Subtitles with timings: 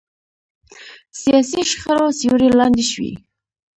[1.21, 3.11] سیاسي شخړو سیوري لاندې شوي.